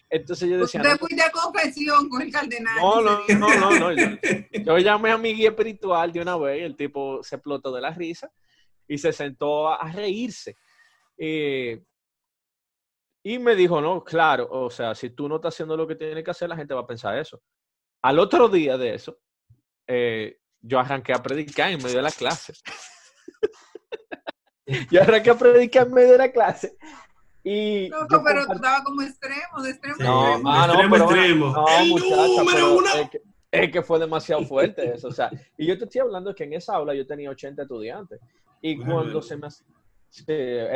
[0.08, 2.76] entonces yo decía, Usted no, fuiste a confesión con el cardenal.
[2.80, 4.16] no, no, no, no, no, Yo,
[4.64, 7.90] yo llamé a mi guía espiritual de una vez, el tipo se explotó de la
[7.90, 8.30] risa
[8.86, 10.56] y se sentó a, a reírse.
[11.18, 11.82] Eh,
[13.24, 16.22] y me dijo, no, claro, o sea, si tú no estás haciendo lo que tienes
[16.22, 17.42] que hacer, la gente va a pensar eso.
[18.02, 19.18] Al otro día de eso,
[19.88, 22.52] eh, yo arranqué a predicar en medio de la clase.
[24.90, 26.76] yo arranqué a predicar en medio de la clase.
[27.48, 29.96] Y yo pero tú compartí- estabas como extremo, de extremo.
[30.00, 30.50] No, extremo.
[30.50, 31.46] ah, no, Extremo, pero bueno, extremo.
[31.52, 32.86] no, ¡El muchacha, número uno!
[32.96, 36.34] Es que, es que fue demasiado fuerte eso, o sea, y yo te estoy hablando
[36.34, 38.20] que en esa aula yo tenía 80 estudiantes
[38.60, 38.92] y Bueno.
[38.94, 39.46] cuando se me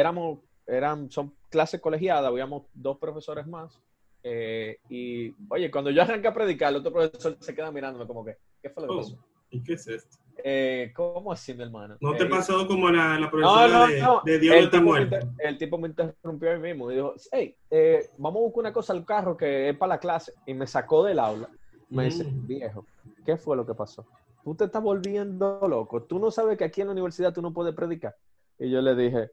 [0.00, 3.76] éramos eran son clases colegiadas, habíamos dos profesores más
[4.22, 8.24] eh, y oye, cuando yo arranqué a predicar, el otro profesor se queda mirándome como
[8.24, 9.18] que ¿qué fue lo que Oh, pasó?
[9.50, 10.18] ¿Y qué es esto?
[10.42, 11.96] Eh, ¿Cómo así, mi hermano?
[12.00, 14.22] ¿No te Eh, pasó como la, la no, profesora no, de, no.
[14.24, 15.16] de Dios el, está me muerto?
[15.38, 18.92] el tipo me interrumpió ahí mismo y dijo, hey, eh, vamos a buscar una cosa
[18.94, 20.32] al carro que es para la clase.
[20.46, 21.48] Y me sacó del aula.
[21.90, 22.46] Me dice, Mm.
[22.46, 22.86] viejo,
[23.26, 24.06] ¿qué fue lo que pasó?
[24.44, 26.02] Tú te estás volviendo loco.
[26.04, 28.16] Tú no sabes que aquí en la universidad tú no puedes predicar.
[28.58, 29.30] Y yo le dije,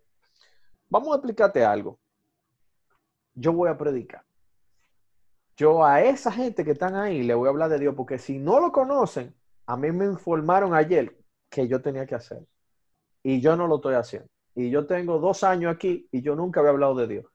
[0.89, 1.99] vamos a explicarte algo.
[3.35, 4.23] Yo voy a predicar.
[5.55, 8.37] Yo a esa gente que están ahí le voy a hablar de Dios, porque si
[8.39, 9.33] no lo conocen,
[9.67, 11.15] a mí me informaron ayer
[11.49, 12.43] que yo tenía que hacer.
[13.21, 14.29] Y yo no lo estoy haciendo.
[14.55, 17.25] y yo tengo dos años aquí y yo nunca había hablado de Dios.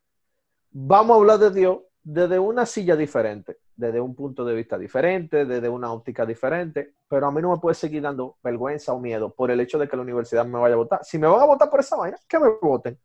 [0.70, 5.44] Vamos a hablar de Dios desde una silla diferente, desde un punto de vista diferente,
[5.44, 9.32] desde una óptica diferente, pero a mí no me puede seguir dando vergüenza o miedo
[9.32, 11.04] por el hecho de que la universidad me vaya a votar.
[11.04, 12.98] Si me van a votar por esa vaina, que me voten.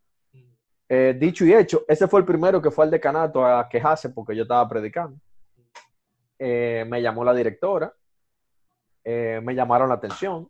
[0.90, 4.36] Eh, dicho y hecho, ese fue el primero que fue al decanato a quejarse porque
[4.36, 5.20] yo estaba predicando.
[6.40, 7.94] Eh, me llamó la directora,
[9.10, 10.50] eh, me llamaron la atención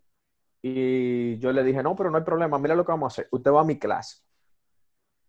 [0.60, 3.28] y yo le dije, no, pero no hay problema, mira lo que vamos a hacer.
[3.30, 4.16] Usted va a mi clase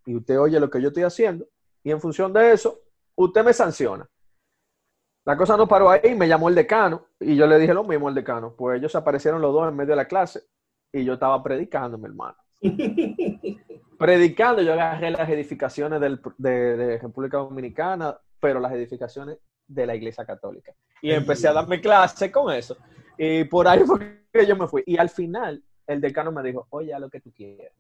[0.08, 1.46] y usted oye lo que yo estoy haciendo
[1.84, 2.80] y en función de eso,
[3.14, 4.10] usted me sanciona.
[5.26, 8.08] La cosa no paró ahí, me llamó el decano y yo le dije lo mismo
[8.08, 8.56] al decano.
[8.58, 10.42] Pues ellos aparecieron los dos en medio de la clase
[10.92, 12.36] y yo estaba predicando, mi hermano.
[14.00, 19.38] predicando, yo agarré las edificaciones del, de, de, República Dominicana, pero las edificaciones
[19.68, 20.74] de la Iglesia Católica.
[21.00, 22.76] Y empecé a darme clase con eso.
[23.22, 24.82] Y por ahí fue que yo me fui.
[24.86, 27.74] Y al final, el decano me dijo, oye, a lo que tú quieras.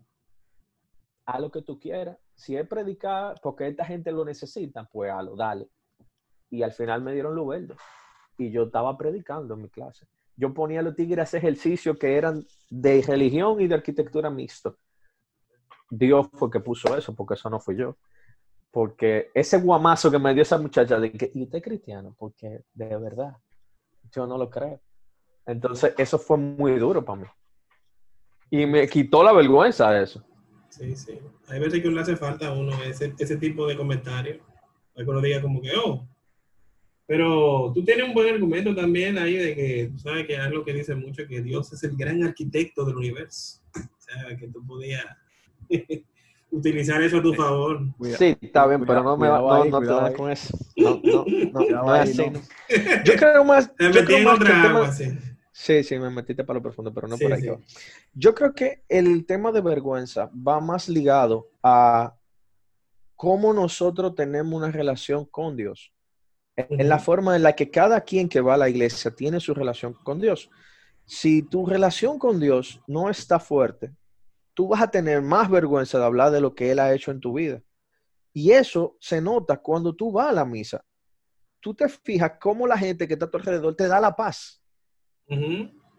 [1.25, 2.17] A lo que tú quieras.
[2.36, 5.69] Si es predicar porque esta gente lo necesita, pues a lo, dale.
[6.49, 7.75] Y al final me dieron luz verde.
[8.38, 10.08] Y yo estaba predicando en mi clase.
[10.36, 14.30] Yo ponía a los tigres a hacer ejercicios que eran de religión y de arquitectura
[14.30, 14.78] mixto.
[15.89, 17.95] Dios fue que puso eso, porque eso no fui yo.
[18.71, 22.13] Porque ese guamazo que me dio esa muchacha de que, ¿y usted es cristiano?
[22.19, 23.38] Porque de verdad,
[24.12, 24.82] yo no lo creo.
[25.45, 27.28] Entonces, eso fue muy duro para mí.
[28.52, 30.23] Y me quitó la vergüenza de eso.
[30.69, 31.19] Sí, sí.
[31.47, 34.38] Hay veces que uno le hace falta a uno ese, ese tipo de comentarios.
[34.95, 36.08] Hay que uno diga como que, oh,
[37.06, 40.63] pero tú tienes un buen argumento también ahí de que, tú sabes que es lo
[40.63, 43.62] que dice mucho, que Dios es el gran arquitecto del universo.
[43.75, 45.06] O sea, que tú podías
[46.52, 47.82] utilizar eso a tu favor.
[48.17, 50.56] Sí, está bien, pero no me va, no, no te con eso.
[50.78, 52.32] No, no, no, no es así.
[53.06, 53.75] Yo creo más.
[53.75, 55.06] Te yo creo más otra que el tema- agua, sí.
[55.62, 57.41] Sí, sí, me metiste para lo profundo, pero no Sí, por ahí.
[57.41, 57.50] sí.
[58.13, 62.15] Yo creo que el tema de vergüenza va más ligado a
[63.17, 65.93] cómo nosotros tenemos una relación con Dios.
[66.56, 69.54] En la forma en la que cada quien que va a la iglesia tiene su
[69.54, 70.50] relación con Dios.
[71.06, 73.93] Si tu relación con Dios no está fuerte,
[74.54, 77.19] tú vas a tener más vergüenza de hablar de lo que Él ha hecho en
[77.19, 77.62] tu vida.
[78.32, 80.86] Y eso se nota cuando tú vas a la misa.
[81.60, 84.59] Tú te fijas cómo la gente que está a tu alrededor te da la paz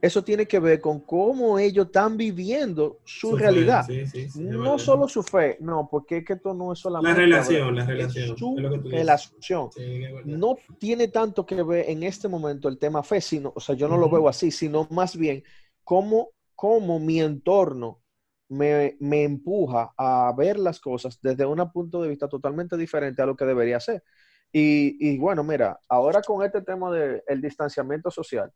[0.03, 3.85] Eso tiene que ver con cómo ellos están viviendo su, realidad.
[3.87, 7.27] sí, sí, no solo su fe, no, porque es que esto no es solamente La
[7.27, 8.99] relación, la relación, su es lo que tú dices.
[8.99, 9.71] relación.
[9.73, 10.25] Sí, es verdad.
[10.25, 13.89] No tiene tanto que ver en este momento el tema fe, sino, o sea, yo
[13.89, 15.45] no lo veo así, sino más bien
[15.85, 18.01] cómo, cómo mi entorno
[18.49, 23.27] me, me empuja a ver las cosas desde un punto de vista totalmente diferente a
[23.27, 24.03] lo que debería ser.
[24.51, 28.51] Y, y bueno, mira, ahora con este tema del distanciamiento social,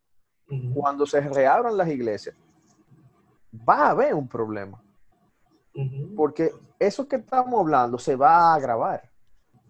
[0.74, 2.36] Cuando se reabran las iglesias,
[3.68, 4.82] va a haber un problema,
[6.16, 9.10] porque eso que estamos hablando se va a agravar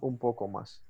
[0.00, 0.82] un poco más.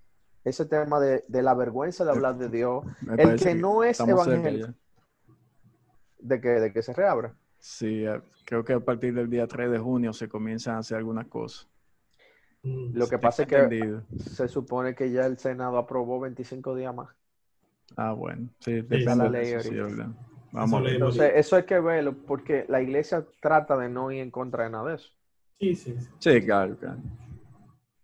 [0.42, 3.98] Ese tema de, de la vergüenza de hablar de Dios, Me el que no es
[4.00, 4.74] evangélico,
[6.18, 7.34] de que, de que se reabra.
[7.58, 10.98] Sí, eh, creo que a partir del día 3 de junio se comienzan a hacer
[10.98, 11.66] algunas cosas.
[12.62, 12.96] Mm.
[12.96, 14.02] Lo que pasa es que entendido.
[14.18, 17.08] se supone que ya el Senado aprobó 25 días más.
[17.96, 20.02] Ah, bueno, sí, Está depende la de ley eso, sí.
[20.52, 21.16] Vamos leemos.
[21.16, 24.70] Entonces, eso hay que verlo, porque la iglesia trata de no ir en contra de
[24.70, 25.10] nada de eso.
[25.60, 26.10] Sí, sí, sí.
[26.18, 26.98] Sí, claro, claro.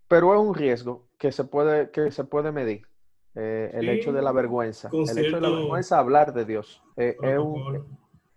[0.08, 2.82] Pero es un riesgo que se puede, que se puede medir.
[3.36, 4.90] Eh, el Sí, hecho de la vergüenza.
[4.92, 6.82] El hecho de la vergüenza de hablar de Dios.
[6.96, 7.88] Eh, es, un-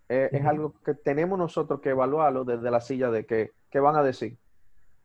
[0.10, 3.96] eh, es algo que tenemos nosotros que evaluarlo desde la silla de que, ¿qué van
[3.96, 4.38] a decir?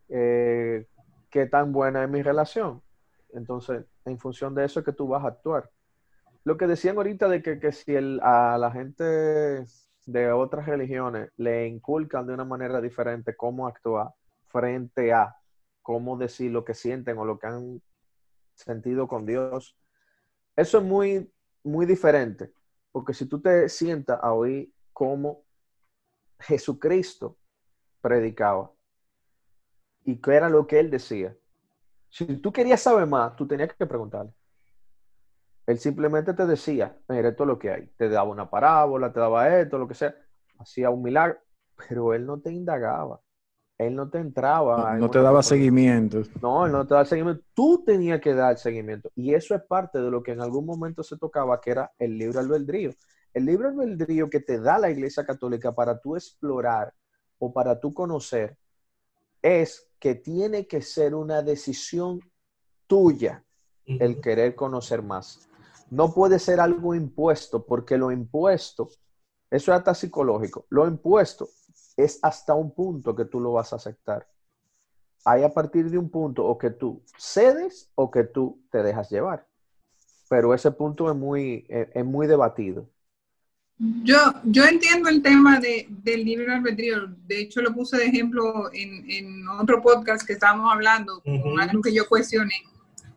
[0.09, 0.87] Eh,
[1.31, 2.83] ¿Qué tan buena es mi relación?
[3.33, 5.71] Entonces, en función de eso es que tú vas a actuar.
[6.49, 9.05] Lo que decían ahorita de que, si a la gente
[10.07, 14.15] de otras religiones le inculcan de una manera diferente cómo actuar
[14.47, 15.37] frente a
[15.83, 17.83] cómo decir lo que sienten o lo que han
[18.55, 19.77] sentido con Dios,
[20.57, 21.31] eso es muy,
[21.65, 22.51] muy diferente.
[22.93, 25.43] Porque si tú te sientas a oír cómo
[26.41, 27.37] Jesucristo
[28.01, 28.73] predicaba
[30.03, 31.37] y qué era lo que él decía,
[32.09, 34.33] si tú querías saber más, tú tenías que preguntarle.
[35.69, 37.87] Él simplemente te decía, mira, esto es lo que hay.
[37.99, 40.15] Te daba una parábola, te daba esto, lo que sea.
[40.59, 41.37] Hacía un milagro,
[41.77, 43.21] pero él no te indagaba.
[43.77, 44.97] Él no te entraba.
[44.97, 46.23] No, te daba seguimiento.
[46.41, 47.45] No, él no te da seguimiento.
[47.53, 49.11] Tú tenías que dar seguimiento.
[49.15, 52.17] Y eso es parte de lo que en algún momento se tocaba, que era el
[52.17, 52.93] libre albedrío.
[53.35, 56.95] El libre albedrío que te da la Iglesia Católica para tú explorar
[57.39, 58.57] o para tú conocer
[59.43, 62.21] es que tiene que ser una decisión
[62.87, 63.45] tuya
[63.85, 65.48] el querer conocer más.
[65.91, 68.89] No puede ser algo impuesto, porque lo impuesto,
[69.51, 71.49] eso es hasta psicológico, lo impuesto
[71.97, 74.27] es hasta un punto que tú lo vas a aceptar.
[75.25, 79.11] Hay a partir de un punto o que tú cedes o que tú te dejas
[79.11, 79.47] llevar.
[80.31, 82.89] Pero ese punto es muy, es, es muy debatido.
[83.79, 87.09] Yo, yo entiendo el tema de, del libre albedrío.
[87.27, 91.81] De hecho, lo puse de ejemplo en, en otro podcast que estábamos hablando, con algo
[91.81, 92.55] que yo cuestioné.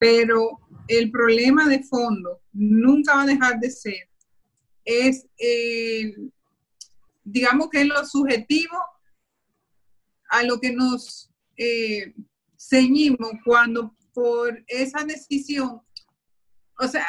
[0.01, 4.09] Pero el problema de fondo nunca va a dejar de ser,
[4.83, 6.15] es, eh,
[7.23, 8.75] digamos que es lo subjetivo
[10.31, 12.15] a lo que nos eh,
[12.57, 15.83] ceñimos cuando por esa decisión,
[16.79, 17.05] o sea,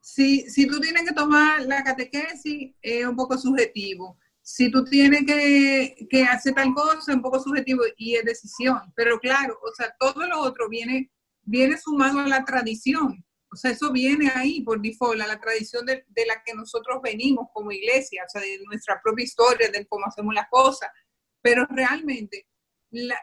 [0.00, 4.16] si, si tú tienes que tomar la catequesis, es un poco subjetivo.
[4.40, 8.80] Si tú tienes que, que hacer tal cosa, es un poco subjetivo y es decisión.
[8.94, 11.10] Pero claro, o sea, todo lo otro viene,
[11.50, 13.24] viene sumado a la tradición.
[13.52, 17.48] O sea, eso viene ahí por default, a la tradición de, la que nosotros venimos
[17.52, 20.88] como iglesia, o sea, de nuestra propia historia, de cómo hacemos las cosas.
[21.42, 22.46] Pero realmente,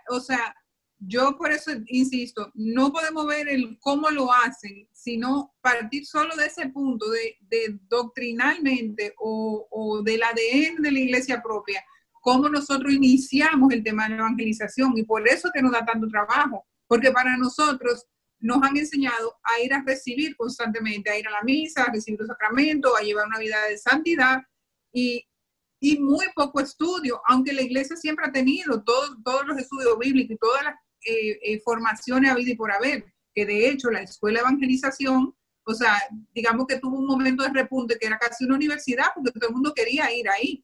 [0.09, 0.53] o sea,
[0.99, 6.47] yo por eso insisto, no podemos ver el cómo lo hacen, sino partir solo de
[6.47, 11.81] ese punto, de, de doctrinalmente o, o del ADN de la iglesia propia,
[12.19, 16.07] cómo nosotros iniciamos el tema de la evangelización y por eso que nos da tanto
[16.09, 18.05] trabajo, porque para nosotros
[18.39, 22.19] nos han enseñado a ir a recibir constantemente, a ir a la misa, a recibir
[22.19, 24.41] los sacramentos, a llevar una vida de santidad
[24.93, 25.25] y,
[25.79, 30.35] y muy poco estudio, aunque la iglesia siempre ha tenido todos, todos los estudios bíblicos
[30.35, 34.39] y todas las eh, eh, formaciones habidas y por haber, que de hecho la escuela
[34.39, 36.01] de evangelización, o sea,
[36.33, 39.53] digamos que tuvo un momento de repunte que era casi una universidad porque todo el
[39.53, 40.63] mundo quería ir ahí.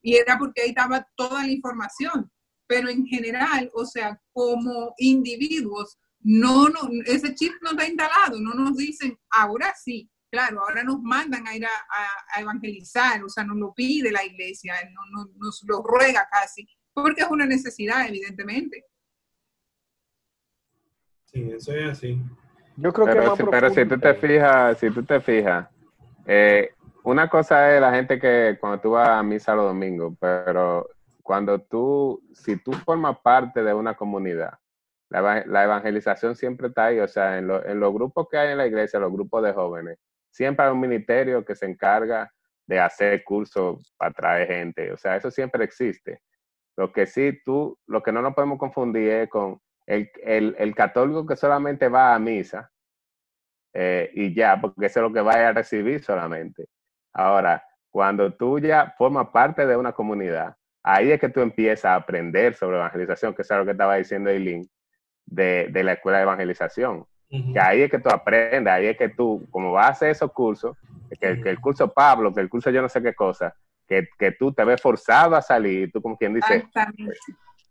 [0.00, 2.30] Y era porque ahí estaba toda la información,
[2.66, 8.52] pero en general, o sea, como individuos, no, no, ese chip no está instalado, no
[8.54, 13.28] nos dicen, ahora sí, claro, ahora nos mandan a ir a, a- a evangelizar, o
[13.28, 17.46] sea, nos lo pide la iglesia, no, no- nos lo ruega casi, porque es una
[17.46, 18.84] necesidad, evidentemente.
[21.26, 22.20] Sí, eso es así.
[22.76, 25.68] Yo creo que Pero, si, pero si tú te fijas, si tú te fijas,
[26.26, 30.88] eh, una cosa es la gente que cuando tú vas a misa los domingos, pero
[31.22, 34.58] cuando tú, si tú formas parte de una comunidad,
[35.10, 38.58] la, la evangelización siempre está ahí, o sea, en, en los grupos que hay en
[38.58, 39.98] la iglesia, los grupos de jóvenes,
[40.30, 42.30] siempre hay un ministerio que se encarga
[42.66, 46.20] de hacer cursos para traer gente, o sea, eso siempre existe.
[46.76, 50.74] Lo que sí tú, lo que no nos podemos confundir es con el, el, el
[50.74, 52.70] católico que solamente va a misa,
[53.72, 56.66] eh, y ya, porque eso es lo que vaya a recibir solamente.
[57.12, 61.94] Ahora, cuando tú ya formas parte de una comunidad, ahí es que tú empiezas a
[61.96, 64.68] aprender sobre evangelización, que es lo que estaba diciendo Eileen,
[65.30, 67.06] de, de la escuela de evangelización.
[67.28, 70.32] Que ahí es que tú aprendes, ahí es que tú, como vas a hacer esos
[70.32, 70.76] cursos,
[71.20, 73.54] que, que el curso Pablo, que el curso yo no sé qué cosa,
[73.86, 77.18] que, que tú te ves forzado a salir, tú como quien dice, Exactamente.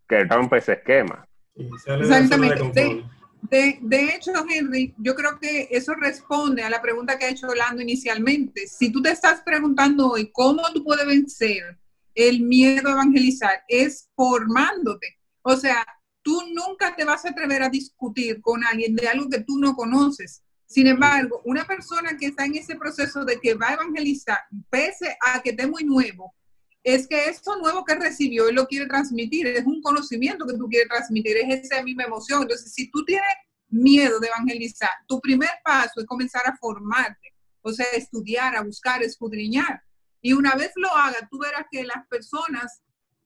[0.08, 1.28] que rompe ese esquema.
[1.56, 2.60] Sí, de de Exactamente.
[2.60, 3.18] confort.
[3.42, 7.48] De, de hecho, Henry, yo creo que eso responde a la pregunta que ha hecho
[7.48, 8.68] Orlando inicialmente.
[8.68, 11.78] Si tú te estás preguntando hoy cómo tú puedes vencer
[12.14, 15.18] el miedo a evangelizar, es formándote.
[15.44, 15.86] O sea,
[16.28, 19.74] tú nunca te vas a atrever a discutir con alguien de algo que tú no
[19.78, 20.44] conoces.
[20.66, 25.18] Sin embargo, una persona que está en ese proceso de que va a evangelizar, pese
[25.26, 26.36] a que esté muy nuevo,
[26.84, 30.68] es que eso nuevo que recibió, él lo quiere transmitir, es un conocimiento que tú
[30.68, 32.42] quieres transmitir, es esa misma emoción.
[32.42, 33.24] Entonces, si tú tienes
[33.70, 39.02] miedo de evangelizar, tu primer paso es comenzar a formarte, o sea, estudiar, a buscar,
[39.02, 39.82] escudriñar.
[40.22, 42.82] Y una vez lo hagas, tú verás que las personas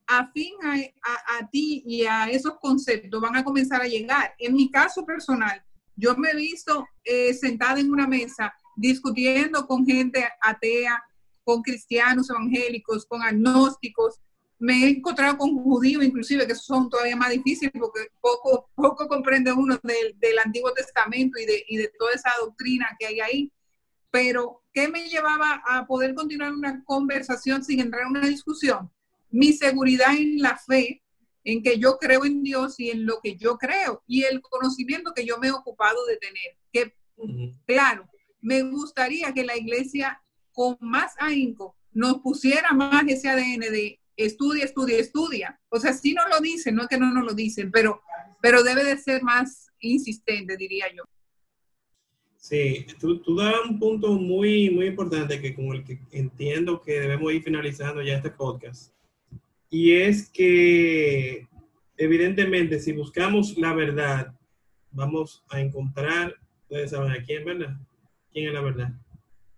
[0.06, 4.34] afín a, a- a ti y a esos conceptos van a comenzar a llegar.
[4.38, 5.62] En mi caso personal,
[5.96, 11.02] yo me he visto eh, sentada en una mesa discutiendo con gente atea,
[11.44, 14.20] con cristianos evangélicos, con agnósticos.
[14.58, 18.68] Me he encontrado con judíos, inclusive, que son todavía más difíciles porque poco,
[19.08, 23.20] comprende uno del, del Antiguo Testamento y de, y de toda esa doctrina que hay
[23.20, 23.52] ahí.
[24.10, 28.90] Pero, ¿qué me llevaba a poder continuar una conversación sin entrar en una discusión?
[29.32, 31.02] Mi seguridad en la fe,
[31.44, 35.12] en que yo creo en Dios y en lo que yo creo, y el conocimiento
[35.14, 36.56] que yo me he ocupado de tener.
[36.72, 36.94] Que,
[37.66, 38.08] claro,
[38.40, 40.22] me gustaría que la iglesia
[40.52, 45.60] con más ahínco nos pusiera más ese ADN de estudia, estudia, estudia.
[45.68, 48.02] O sea, sí nos lo dicen, no es que no nos lo dicen, pero,
[48.40, 51.04] pero debe de ser más insistente, diría yo.
[52.36, 56.98] Sí, tú, tú das un punto muy, muy importante que con el que entiendo que
[56.98, 58.92] debemos ir finalizando ya este podcast.
[59.74, 61.48] Y es que,
[61.96, 64.34] evidentemente, si buscamos la verdad,
[64.90, 67.74] vamos a encontrar, ustedes saben a quién, ¿verdad?
[68.30, 68.92] ¿Quién es la verdad?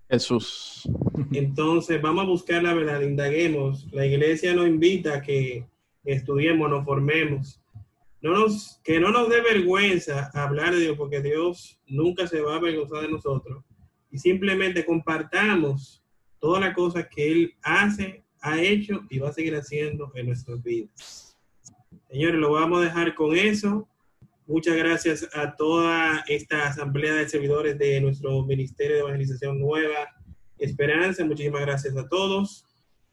[0.08, 0.88] Jesús.
[1.32, 3.92] Entonces, vamos a buscar la verdad, indaguemos.
[3.92, 5.66] La iglesia nos invita a que
[6.04, 7.60] estudiemos, nos formemos.
[8.20, 12.54] No nos, que no nos dé vergüenza hablar de Dios, porque Dios nunca se va
[12.54, 13.64] a avergonzar de nosotros.
[14.12, 16.04] Y simplemente compartamos
[16.38, 20.62] todas las cosas que Él hace, ha hecho y va a seguir haciendo en nuestras
[20.62, 21.36] vidas.
[22.10, 23.88] Señores, lo vamos a dejar con eso.
[24.46, 30.08] Muchas gracias a toda esta asamblea de servidores de nuestro Ministerio de Evangelización Nueva
[30.58, 31.24] Esperanza.
[31.24, 32.66] Muchísimas gracias a todos.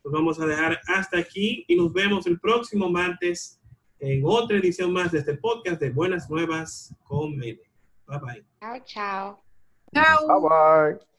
[0.03, 3.61] Nos vamos a dejar hasta aquí y nos vemos el próximo martes
[3.99, 7.61] en otra edición más de este podcast de Buenas Nuevas con Mene.
[8.05, 8.45] Bye bye.
[8.59, 9.43] Chao, chao.
[9.93, 10.27] Chao.
[10.27, 10.49] Bye
[10.99, 11.11] bye.